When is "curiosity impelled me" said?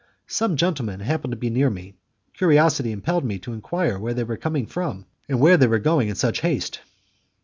2.33-3.37